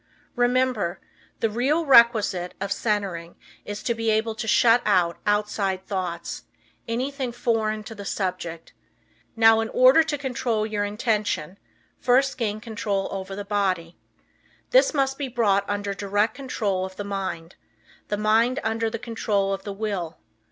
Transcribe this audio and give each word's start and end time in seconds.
Remember, 0.35 0.99
the 1.41 1.49
real 1.51 1.85
requisite 1.85 2.55
of 2.59 2.71
centering 2.71 3.35
is 3.65 3.83
to 3.83 3.93
be 3.93 4.09
able 4.09 4.33
to 4.33 4.47
shut 4.47 4.81
out 4.83 5.19
outside 5.27 5.85
thoughts 5.85 6.41
anything 6.87 7.31
foreign 7.31 7.83
to 7.83 7.93
the 7.93 8.03
subject. 8.03 8.73
Now, 9.35 9.59
in 9.59 9.69
order 9.69 10.01
to 10.01 10.17
control 10.17 10.65
your 10.65 10.83
intention 10.83 11.59
first 11.99 12.39
gain 12.39 12.59
control 12.59 13.09
over 13.11 13.35
the 13.35 13.45
body. 13.45 13.95
This 14.71 14.91
must 14.91 15.19
be 15.19 15.27
brought 15.27 15.69
under 15.69 15.93
direct 15.93 16.33
control 16.33 16.83
of 16.83 16.95
the 16.95 17.03
mind; 17.03 17.53
the 18.07 18.17
mind 18.17 18.59
under 18.63 18.89
the 18.89 18.97
control 18.97 19.53
of 19.53 19.61
the 19.65 19.71
will. 19.73 20.17